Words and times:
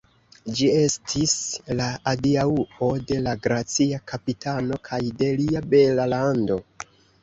Ĝi 0.59 0.69
estis 0.77 1.35
la 1.81 1.91
adiaŭo 2.13 2.89
de 3.13 3.21
la 3.29 3.37
gracia 3.47 4.03
kapitano 4.15 4.83
kaj 4.93 5.05
de 5.23 5.33
lia 5.41 5.67
bela 5.79 6.13
lando. 6.19 6.65